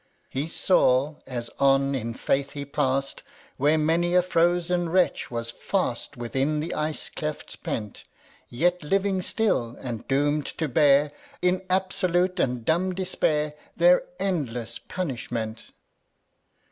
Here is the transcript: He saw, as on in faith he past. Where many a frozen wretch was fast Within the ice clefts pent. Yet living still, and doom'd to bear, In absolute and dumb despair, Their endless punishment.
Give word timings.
He 0.29 0.47
saw, 0.47 1.17
as 1.27 1.51
on 1.59 1.93
in 1.93 2.15
faith 2.15 2.53
he 2.53 2.65
past. 2.65 3.21
Where 3.57 3.77
many 3.77 4.15
a 4.15 4.23
frozen 4.23 4.89
wretch 4.89 5.29
was 5.29 5.51
fast 5.51 6.17
Within 6.17 6.59
the 6.59 6.73
ice 6.73 7.07
clefts 7.07 7.55
pent. 7.55 8.05
Yet 8.49 8.81
living 8.81 9.21
still, 9.21 9.77
and 9.79 10.07
doom'd 10.07 10.47
to 10.57 10.67
bear, 10.67 11.11
In 11.43 11.61
absolute 11.69 12.39
and 12.39 12.65
dumb 12.65 12.95
despair, 12.95 13.53
Their 13.77 14.05
endless 14.17 14.79
punishment. 14.79 15.65